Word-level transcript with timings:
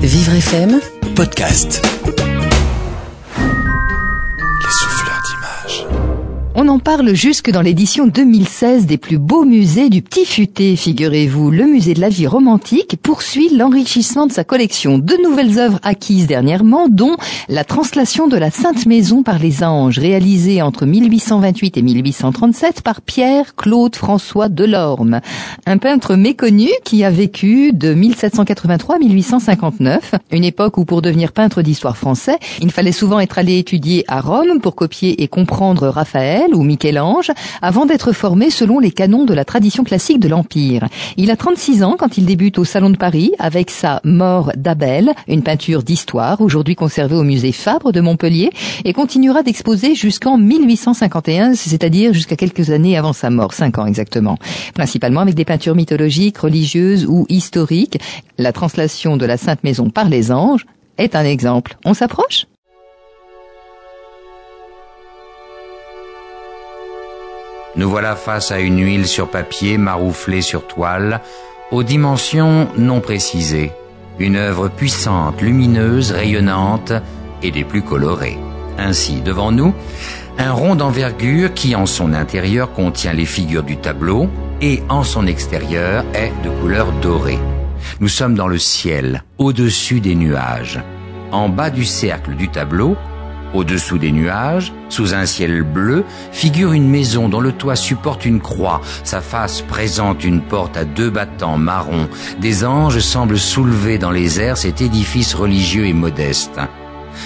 Vivre 0.00 0.40
FM, 0.40 0.80
podcast. 1.14 1.97
On 6.60 6.66
en 6.66 6.80
parle 6.80 7.14
jusque 7.14 7.52
dans 7.52 7.60
l'édition 7.60 8.08
2016 8.08 8.86
des 8.86 8.98
plus 8.98 9.18
beaux 9.18 9.44
musées 9.44 9.90
du 9.90 10.02
Petit 10.02 10.24
Futé, 10.24 10.74
figurez-vous. 10.74 11.52
Le 11.52 11.66
musée 11.66 11.94
de 11.94 12.00
la 12.00 12.08
vie 12.08 12.26
romantique 12.26 12.96
poursuit 13.00 13.48
l'enrichissement 13.54 14.26
de 14.26 14.32
sa 14.32 14.42
collection. 14.42 14.98
De 14.98 15.14
nouvelles 15.22 15.60
œuvres 15.60 15.78
acquises 15.84 16.26
dernièrement, 16.26 16.88
dont 16.88 17.16
la 17.48 17.62
translation 17.62 18.26
de 18.26 18.36
la 18.36 18.50
Sainte 18.50 18.86
Maison 18.86 19.22
par 19.22 19.38
les 19.38 19.62
anges, 19.62 20.00
réalisée 20.00 20.60
entre 20.60 20.84
1828 20.84 21.76
et 21.76 21.82
1837 21.82 22.82
par 22.82 23.02
Pierre-Claude 23.02 23.94
François 23.94 24.48
Delorme. 24.48 25.20
Un 25.64 25.78
peintre 25.78 26.16
méconnu 26.16 26.70
qui 26.82 27.04
a 27.04 27.10
vécu 27.10 27.72
de 27.72 27.94
1783 27.94 28.96
à 28.96 28.98
1859, 28.98 30.16
une 30.32 30.42
époque 30.42 30.76
où 30.76 30.84
pour 30.84 31.02
devenir 31.02 31.30
peintre 31.30 31.62
d'histoire 31.62 31.96
français, 31.96 32.36
il 32.60 32.72
fallait 32.72 32.90
souvent 32.90 33.20
être 33.20 33.38
allé 33.38 33.58
étudier 33.58 34.04
à 34.08 34.20
Rome 34.20 34.58
pour 34.60 34.74
copier 34.74 35.22
et 35.22 35.28
comprendre 35.28 35.86
Raphaël 35.86 36.47
ou 36.54 36.62
Michel-Ange 36.62 37.30
avant 37.62 37.86
d'être 37.86 38.12
formé 38.12 38.50
selon 38.50 38.78
les 38.78 38.90
canons 38.90 39.24
de 39.24 39.34
la 39.34 39.44
tradition 39.44 39.84
classique 39.84 40.20
de 40.20 40.28
l'Empire. 40.28 40.88
Il 41.16 41.30
a 41.30 41.36
36 41.36 41.82
ans 41.82 41.96
quand 41.98 42.18
il 42.18 42.26
débute 42.26 42.58
au 42.58 42.64
Salon 42.64 42.90
de 42.90 42.96
Paris 42.96 43.32
avec 43.38 43.70
sa 43.70 44.00
Mort 44.04 44.52
d'Abel, 44.56 45.12
une 45.26 45.42
peinture 45.42 45.82
d'histoire 45.82 46.40
aujourd'hui 46.40 46.74
conservée 46.74 47.16
au 47.16 47.22
musée 47.22 47.52
Fabre 47.52 47.92
de 47.92 48.00
Montpellier 48.00 48.50
et 48.84 48.92
continuera 48.92 49.42
d'exposer 49.42 49.94
jusqu'en 49.94 50.38
1851, 50.38 51.54
c'est-à-dire 51.54 52.12
jusqu'à 52.12 52.36
quelques 52.36 52.70
années 52.70 52.96
avant 52.96 53.12
sa 53.12 53.30
mort, 53.30 53.52
5 53.52 53.78
ans 53.78 53.86
exactement. 53.86 54.38
Principalement 54.74 55.20
avec 55.20 55.34
des 55.34 55.44
peintures 55.44 55.74
mythologiques, 55.74 56.38
religieuses 56.38 57.06
ou 57.06 57.26
historiques. 57.28 57.98
La 58.38 58.52
translation 58.52 59.16
de 59.16 59.26
la 59.26 59.36
Sainte 59.36 59.64
Maison 59.64 59.90
par 59.90 60.08
les 60.08 60.32
anges 60.32 60.66
est 60.96 61.14
un 61.14 61.24
exemple. 61.24 61.76
On 61.84 61.94
s'approche? 61.94 62.46
Nous 67.76 67.88
voilà 67.88 68.16
face 68.16 68.50
à 68.50 68.60
une 68.60 68.80
huile 68.80 69.06
sur 69.06 69.30
papier 69.30 69.78
marouflée 69.78 70.42
sur 70.42 70.66
toile, 70.66 71.20
aux 71.70 71.82
dimensions 71.82 72.68
non 72.76 73.00
précisées. 73.00 73.72
Une 74.18 74.36
œuvre 74.36 74.68
puissante, 74.68 75.40
lumineuse, 75.42 76.12
rayonnante 76.12 76.92
et 77.42 77.50
des 77.50 77.64
plus 77.64 77.82
colorées. 77.82 78.38
Ainsi, 78.78 79.20
devant 79.20 79.52
nous, 79.52 79.74
un 80.38 80.52
rond 80.52 80.74
d'envergure 80.74 81.52
qui 81.52 81.74
en 81.74 81.86
son 81.86 82.12
intérieur 82.14 82.72
contient 82.72 83.12
les 83.12 83.26
figures 83.26 83.64
du 83.64 83.76
tableau 83.76 84.28
et 84.60 84.82
en 84.88 85.02
son 85.02 85.26
extérieur 85.26 86.04
est 86.14 86.32
de 86.44 86.50
couleur 86.60 86.90
dorée. 87.02 87.38
Nous 88.00 88.08
sommes 88.08 88.34
dans 88.34 88.48
le 88.48 88.58
ciel, 88.58 89.24
au-dessus 89.38 90.00
des 90.00 90.14
nuages. 90.14 90.80
En 91.30 91.48
bas 91.48 91.70
du 91.70 91.84
cercle 91.84 92.34
du 92.34 92.48
tableau, 92.48 92.96
au-dessous 93.54 93.98
des 93.98 94.12
nuages, 94.12 94.72
sous 94.88 95.14
un 95.14 95.26
ciel 95.26 95.62
bleu, 95.62 96.04
figure 96.32 96.72
une 96.72 96.88
maison 96.88 97.28
dont 97.28 97.40
le 97.40 97.52
toit 97.52 97.76
supporte 97.76 98.24
une 98.24 98.40
croix, 98.40 98.80
sa 99.04 99.20
face 99.20 99.62
présente 99.62 100.24
une 100.24 100.40
porte 100.40 100.76
à 100.76 100.84
deux 100.84 101.10
battants 101.10 101.58
marrons. 101.58 102.08
Des 102.40 102.64
anges 102.64 103.00
semblent 103.00 103.38
soulever 103.38 103.98
dans 103.98 104.10
les 104.10 104.40
airs 104.40 104.56
cet 104.56 104.80
édifice 104.80 105.34
religieux 105.34 105.86
et 105.86 105.92
modeste. 105.92 106.60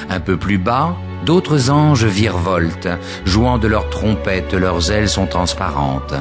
Un 0.08 0.20
peu 0.20 0.36
plus 0.36 0.58
bas, 0.58 0.96
d'autres 1.24 1.70
anges 1.70 2.04
virevoltent, 2.04 2.88
jouant 3.24 3.58
de 3.58 3.68
leurs 3.68 3.90
trompettes, 3.90 4.54
leurs 4.54 4.90
ailes 4.90 5.08
sont 5.08 5.26
transparentes. 5.26 6.14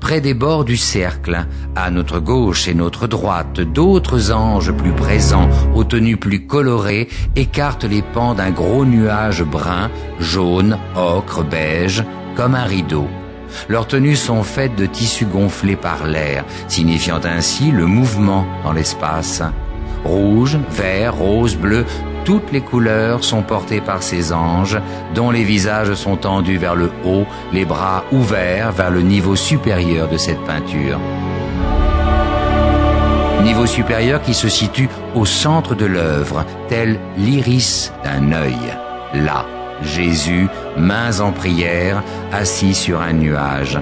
Près 0.00 0.20
des 0.20 0.34
bords 0.34 0.64
du 0.64 0.76
cercle, 0.76 1.46
à 1.76 1.90
notre 1.90 2.20
gauche 2.20 2.68
et 2.68 2.74
notre 2.74 3.06
droite, 3.06 3.60
d'autres 3.60 4.32
anges 4.32 4.72
plus 4.72 4.92
présents, 4.92 5.48
aux 5.74 5.84
tenues 5.84 6.16
plus 6.16 6.46
colorées, 6.46 7.08
écartent 7.36 7.84
les 7.84 8.02
pans 8.02 8.34
d'un 8.34 8.50
gros 8.50 8.84
nuage 8.84 9.42
brun, 9.42 9.90
jaune, 10.18 10.78
ocre, 10.96 11.44
beige, 11.44 12.04
comme 12.36 12.54
un 12.54 12.64
rideau. 12.64 13.08
Leurs 13.68 13.86
tenues 13.86 14.16
sont 14.16 14.42
faites 14.42 14.76
de 14.76 14.86
tissus 14.86 15.26
gonflés 15.26 15.76
par 15.76 16.06
l'air, 16.06 16.44
signifiant 16.68 17.20
ainsi 17.24 17.70
le 17.70 17.86
mouvement 17.86 18.46
dans 18.64 18.72
l'espace. 18.72 19.42
Rouge, 20.04 20.58
vert, 20.70 21.14
rose, 21.14 21.56
bleu, 21.56 21.84
toutes 22.24 22.52
les 22.52 22.60
couleurs 22.60 23.24
sont 23.24 23.42
portées 23.42 23.80
par 23.80 24.02
ces 24.02 24.32
anges, 24.32 24.78
dont 25.14 25.30
les 25.30 25.44
visages 25.44 25.94
sont 25.94 26.16
tendus 26.16 26.58
vers 26.58 26.74
le 26.74 26.90
haut, 27.04 27.26
les 27.52 27.64
bras 27.64 28.04
ouverts 28.12 28.72
vers 28.72 28.90
le 28.90 29.02
niveau 29.02 29.36
supérieur 29.36 30.08
de 30.08 30.16
cette 30.16 30.42
peinture. 30.44 30.98
Niveau 33.42 33.66
supérieur 33.66 34.20
qui 34.22 34.34
se 34.34 34.48
situe 34.48 34.88
au 35.14 35.24
centre 35.24 35.74
de 35.74 35.86
l'œuvre, 35.86 36.44
tel 36.68 36.98
l'iris 37.16 37.92
d'un 38.04 38.32
œil. 38.32 38.76
Là, 39.14 39.46
Jésus, 39.82 40.48
mains 40.76 41.20
en 41.20 41.32
prière, 41.32 42.02
assis 42.32 42.74
sur 42.74 43.00
un 43.00 43.14
nuage. 43.14 43.78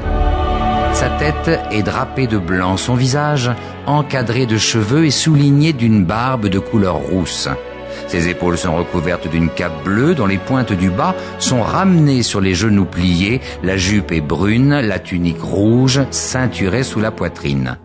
Sa 0.93 1.11
tête 1.11 1.61
est 1.71 1.83
drapée 1.83 2.27
de 2.27 2.39
blanc, 2.39 2.77
son 2.77 2.95
visage 2.95 3.51
encadré 3.87 4.47
de 4.47 4.59
cheveux 4.59 5.07
et 5.07 5.11
souligné 5.11 5.73
d'une 5.73 6.05
barbe 6.05 6.49
de 6.49 6.59
couleur 6.59 6.97
rousse. 6.97 7.49
Ses 8.07 8.29
épaules 8.29 8.59
sont 8.59 8.77
recouvertes 8.77 9.29
d'une 9.29 9.51
cape 9.51 9.85
bleue 9.85 10.15
dont 10.15 10.27
les 10.27 10.39
pointes 10.39 10.73
du 10.73 10.91
bas 10.91 11.15
sont 11.39 11.63
ramenées 11.63 12.23
sur 12.23 12.41
les 12.41 12.55
genoux 12.55 12.85
pliés, 12.85 13.41
la 13.63 13.77
jupe 13.77 14.13
est 14.13 14.21
brune, 14.21 14.81
la 14.81 14.99
tunique 14.99 15.43
rouge, 15.43 16.01
ceinturée 16.11 16.85
sous 16.85 17.01
la 17.01 17.11
poitrine. 17.11 17.79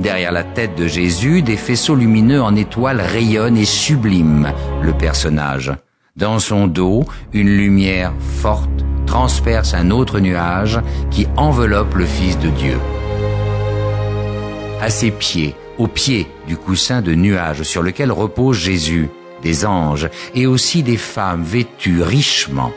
Derrière 0.00 0.32
la 0.32 0.44
tête 0.44 0.74
de 0.76 0.86
Jésus, 0.86 1.42
des 1.42 1.56
faisceaux 1.56 1.94
lumineux 1.94 2.42
en 2.42 2.56
étoiles 2.56 3.00
rayonnent 3.00 3.58
et 3.58 3.64
subliment 3.64 4.52
le 4.82 4.92
personnage. 4.92 5.72
Dans 6.16 6.38
son 6.38 6.66
dos, 6.66 7.04
une 7.32 7.56
lumière 7.56 8.12
forte 8.40 8.70
transperce 9.06 9.74
un 9.74 9.90
autre 9.90 10.18
nuage 10.18 10.80
qui 11.10 11.26
enveloppe 11.36 11.94
le 11.94 12.06
Fils 12.06 12.38
de 12.38 12.48
Dieu. 12.48 12.78
À 14.80 14.90
ses 14.90 15.10
pieds, 15.10 15.54
au 15.78 15.86
pied 15.86 16.26
du 16.46 16.56
coussin 16.56 17.02
de 17.02 17.14
nuage 17.14 17.62
sur 17.62 17.82
lequel 17.82 18.10
repose 18.12 18.56
Jésus, 18.56 19.08
des 19.42 19.66
anges 19.66 20.08
et 20.34 20.46
aussi 20.46 20.82
des 20.82 20.96
femmes 20.96 21.42
vêtues 21.42 22.02
richement. 22.02 22.72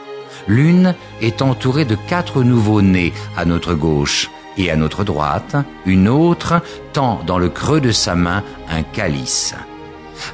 L'une 0.48 0.96
est 1.22 1.42
entourée 1.42 1.86
de 1.86 1.96
quatre 2.08 2.44
nouveaux-nés 2.44 3.14
à 3.38 3.46
notre 3.46 3.74
gauche 3.74 4.30
et 4.58 4.72
à 4.72 4.76
notre 4.76 5.04
droite, 5.04 5.56
une 5.86 6.08
autre 6.08 6.62
tend 6.94 7.22
dans 7.26 7.38
le 7.38 7.50
creux 7.50 7.82
de 7.82 7.92
sa 7.92 8.16
main 8.16 8.44
un 8.70 8.84
calice. 8.84 9.56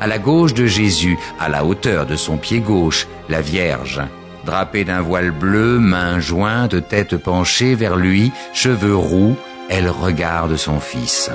À 0.02 0.08
la 0.08 0.18
gauche 0.18 0.54
de 0.54 0.66
Jésus, 0.66 1.18
à 1.40 1.48
la 1.48 1.64
hauteur 1.64 2.06
de 2.06 2.16
son 2.16 2.38
pied 2.38 2.60
gauche, 2.60 3.08
la 3.30 3.42
Vierge, 3.42 4.02
drapée 4.46 4.84
d'un 4.84 5.02
voile 5.02 5.32
bleu, 5.32 5.80
mains 5.80 6.20
jointes, 6.20 6.88
tête 6.88 7.18
penchée 7.18 7.76
vers 7.76 7.96
lui, 7.96 8.32
cheveux 8.54 8.96
roux, 8.96 9.36
elle 9.70 9.90
regarde 9.90 10.56
son 10.56 10.80
fils. 10.80 11.30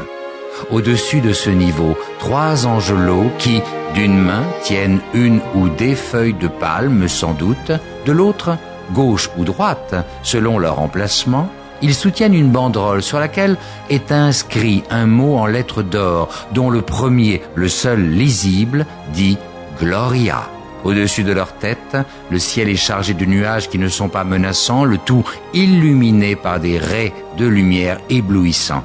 Au-dessus 0.70 1.20
de 1.20 1.32
ce 1.32 1.50
niveau, 1.50 1.96
trois 2.18 2.66
angelots 2.66 3.30
qui, 3.38 3.62
d'une 3.94 4.18
main, 4.18 4.44
tiennent 4.62 5.00
une 5.14 5.40
ou 5.54 5.68
des 5.68 5.94
feuilles 5.94 6.34
de 6.34 6.48
palme 6.48 7.08
sans 7.08 7.32
doute, 7.32 7.72
de 8.06 8.12
l'autre, 8.12 8.56
gauche 8.92 9.30
ou 9.36 9.44
droite, 9.44 9.94
selon 10.22 10.58
leur 10.58 10.80
emplacement, 10.80 11.48
ils 11.82 11.94
soutiennent 11.94 12.34
une 12.34 12.50
banderole 12.50 13.02
sur 13.02 13.18
laquelle 13.18 13.56
est 13.88 14.12
inscrit 14.12 14.82
un 14.90 15.06
mot 15.06 15.38
en 15.38 15.46
lettres 15.46 15.82
d'or, 15.82 16.28
dont 16.52 16.70
le 16.70 16.82
premier, 16.82 17.42
le 17.54 17.68
seul 17.68 18.10
lisible, 18.10 18.86
dit 19.12 19.38
Gloria. 19.78 20.42
Au-dessus 20.84 21.24
de 21.24 21.32
leur 21.32 21.52
tête, 21.54 21.96
le 22.30 22.38
ciel 22.38 22.68
est 22.68 22.76
chargé 22.76 23.14
de 23.14 23.24
nuages 23.24 23.68
qui 23.68 23.78
ne 23.78 23.88
sont 23.88 24.08
pas 24.08 24.24
menaçants, 24.24 24.84
le 24.84 24.98
tout 24.98 25.24
illuminé 25.52 26.36
par 26.36 26.60
des 26.60 26.78
raies 26.78 27.12
de 27.36 27.46
lumière 27.46 27.98
éblouissants. 28.08 28.84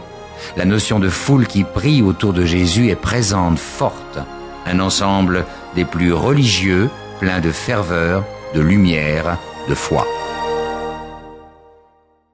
La 0.58 0.66
notion 0.66 1.00
de 1.00 1.10
foule 1.10 1.48
qui 1.48 1.64
prie 1.64 2.02
autour 2.02 2.34
de 2.34 2.46
Jésus 2.46 2.90
est 2.90 2.96
présente, 2.96 3.60
forte. 3.60 4.20
Un 4.66 4.80
ensemble 4.80 5.46
des 5.76 5.86
plus 5.86 6.14
religieux, 6.14 6.90
plein 7.20 7.40
de 7.40 7.52
ferveur, 7.52 8.24
de 8.54 8.62
lumière, 8.62 9.38
de 9.70 9.76
foi. 9.76 10.06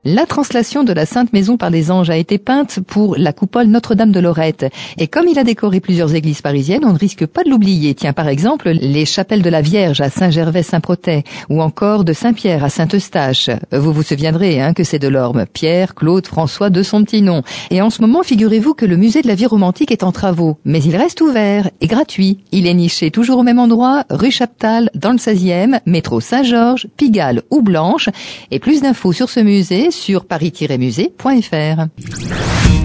La 0.04 0.26
translation 0.26 0.84
de 0.84 0.94
la 0.94 1.06
Sainte 1.06 1.32
Maison 1.32 1.58
par 1.58 1.70
les 1.70 1.92
anges 1.92 2.10
a 2.10 2.18
été 2.18 2.40
peinte 2.40 2.80
pour 2.88 3.16
la 3.18 3.34
coupole 3.34 3.68
Notre-Dame 3.68 4.12
de 4.12 4.20
Lorette. 4.20 4.66
Et 4.98 5.08
comme 5.08 5.28
il 5.28 5.38
a 5.38 5.44
décoré 5.44 5.80
plusieurs 5.80 6.16
églises 6.16 6.42
parisiennes, 6.42 6.86
on 6.86 6.94
ne 6.94 6.98
risque 6.98 7.28
pas 7.28 7.44
de 7.44 7.52
l'oublier. 7.52 7.94
Tiens, 7.94 8.12
par 8.12 8.28
exemple, 8.28 8.72
les 8.72 9.06
chapelles 9.06 9.44
de 9.44 9.50
la 9.52 9.62
Vierge 9.62 10.02
à 10.02 10.10
Saint-Gervais-Saint-Protais 10.10 11.24
ou 11.52 11.62
encore 11.62 12.04
de 12.04 12.14
Saint-Pierre 12.14 12.64
à 12.64 12.70
Saint-Eustache. 12.70 13.52
Vous 13.72 13.94
vous 13.94 14.02
souviendrez 14.02 14.60
hein, 14.60 14.74
que 14.74 14.84
c'est 14.84 14.98
de 14.98 15.08
l'orme. 15.08 15.46
Pierre, 15.46 15.94
Claude, 15.94 16.26
François 16.26 16.72
de 16.72 16.82
son 16.82 17.04
petit 17.04 17.22
nom. 17.22 17.44
Et 17.70 17.84
en 17.84 17.92
ce 17.92 18.02
moment, 18.02 18.24
figurez-vous 18.24 18.74
que 18.74 18.88
le 18.88 18.98
musée 18.98 19.22
de 19.22 19.28
la 19.28 19.36
vie 19.36 19.46
romantique 19.46 19.92
est 19.92 20.02
en 20.02 20.12
travaux. 20.12 20.58
Mais 20.66 20.82
il 20.82 20.96
reste 20.96 21.22
ouvert 21.22 21.70
et 21.80 21.86
gratuit. 21.86 22.40
Il 22.52 22.66
est 22.66 22.74
niché 22.74 23.12
toujours 23.12 23.38
au 23.38 23.44
même 23.44 23.60
endroit, 23.60 24.06
rue 24.10 24.32
Chaptal, 24.32 24.90
dans 24.96 25.12
le 25.12 25.20
16e, 25.20 25.80
métro 25.86 26.22
Saint-Georges, 26.22 26.88
Pigalle 26.98 27.44
ou 27.52 27.62
Blanche. 27.62 28.10
Et 28.50 28.58
plus 28.58 28.82
d'infos 28.82 29.14
sur 29.14 29.30
ce 29.30 29.42
musée 29.42 29.91
sur 29.92 30.26
paris-musée.fr. 30.26 31.86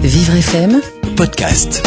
Vivre 0.01 0.35
FM, 0.35 0.81
podcast. 1.15 1.83